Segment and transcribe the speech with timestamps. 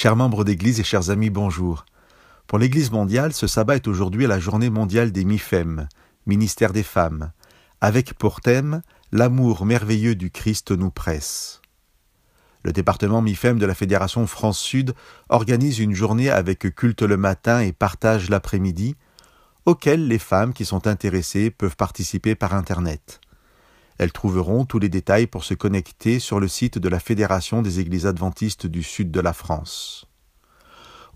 [0.00, 1.84] Chers membres d'Église et chers amis, bonjour.
[2.46, 5.88] Pour l'Église mondiale, ce sabbat est aujourd'hui la journée mondiale des MIFEM,
[6.24, 7.32] ministère des femmes,
[7.80, 11.62] avec pour thème L'amour merveilleux du Christ nous presse.
[12.62, 14.94] Le département MIFEM de la Fédération France-Sud
[15.30, 18.94] organise une journée avec culte le matin et partage l'après-midi,
[19.66, 23.20] auquel les femmes qui sont intéressées peuvent participer par Internet.
[23.98, 27.80] Elles trouveront tous les détails pour se connecter sur le site de la Fédération des
[27.80, 30.06] Églises adventistes du Sud de la France.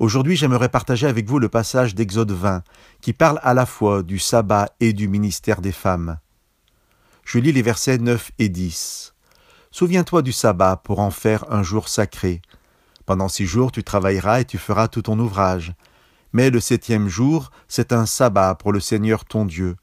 [0.01, 2.65] Aujourd'hui, j'aimerais partager avec vous le passage d'Exode 20,
[3.01, 6.19] qui parle à la fois du sabbat et du ministère des femmes.
[7.25, 9.15] Je lis les versets 9 et 10.
[9.71, 12.43] Souviens-toi du sabbat pour en faire un jour sacré.
[13.07, 15.73] Pendant six jours tu travailleras et tu feras tout ton ouvrage.
[16.33, 19.77] Mais le septième jour, c'est un sabbat pour le Seigneur ton Dieu.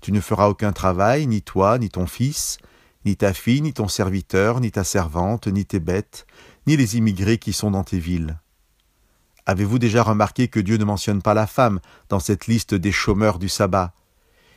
[0.00, 2.58] Tu ne feras aucun travail, ni toi, ni ton fils,
[3.04, 6.26] ni ta fille, ni ton serviteur, ni ta servante, ni tes bêtes,
[6.66, 8.38] ni les immigrés qui sont dans tes villes.
[9.46, 13.38] Avez-vous déjà remarqué que Dieu ne mentionne pas la femme dans cette liste des chômeurs
[13.38, 13.92] du sabbat?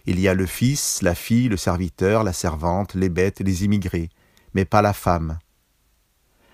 [0.05, 4.09] Il y a le fils, la fille, le serviteur, la servante, les bêtes les immigrés,
[4.53, 5.39] mais pas la femme.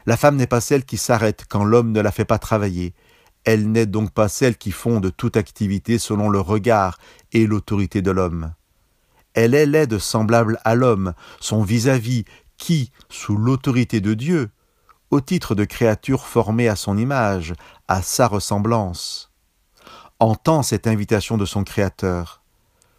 [0.06, 2.94] La femme n'est pas celle qui s'arrête quand l'homme ne la fait pas travailler,
[3.44, 6.98] elle n'est donc pas celle qui fonde toute activité selon le regard
[7.32, 8.54] et l'autorité de l'homme.
[9.34, 12.26] Elle est l'aide semblable à l'homme, son vis-à-vis,
[12.58, 14.50] qui, sous l'autorité de Dieu,
[15.12, 17.54] au titre de créature formée à son image,
[17.88, 19.32] à sa ressemblance,
[20.20, 22.44] entend cette invitation de son Créateur.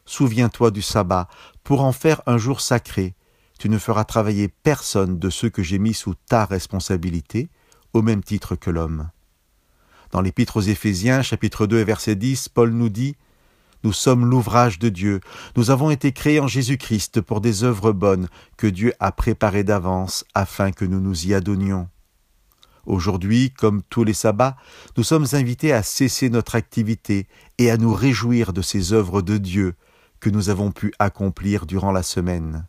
[0.07, 1.29] Souviens-toi du sabbat,
[1.63, 3.15] pour en faire un jour sacré.
[3.59, 7.51] Tu ne feras travailler personne de ceux que j'ai mis sous ta responsabilité,
[7.93, 9.11] au même titre que l'homme.
[10.11, 13.17] Dans l'Épître aux Éphésiens, chapitre 2 verset 10, Paul nous dit
[13.83, 15.21] nous sommes l'ouvrage de Dieu.
[15.57, 20.25] Nous avons été créés en Jésus-Christ pour des œuvres bonnes que Dieu a préparées d'avance
[20.35, 21.89] afin que nous nous y adonnions.
[22.87, 24.57] Aujourd'hui, comme tous les sabbats,
[24.97, 27.27] nous sommes invités à cesser notre activité
[27.59, 29.75] et à nous réjouir de ces œuvres de Dieu
[30.19, 32.67] que nous avons pu accomplir durant la semaine.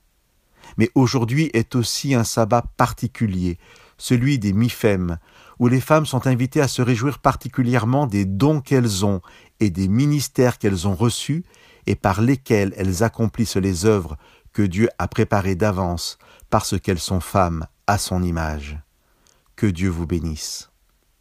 [0.77, 3.57] Mais aujourd'hui est aussi un sabbat particulier,
[3.97, 5.17] celui des Mifem,
[5.61, 9.21] où les femmes sont invitées à se réjouir particulièrement des dons qu'elles ont
[9.59, 11.45] et des ministères qu'elles ont reçus
[11.85, 14.17] et par lesquels elles accomplissent les œuvres
[14.53, 16.17] que Dieu a préparées d'avance
[16.49, 18.79] parce qu'elles sont femmes à son image.
[19.55, 20.70] Que Dieu vous bénisse.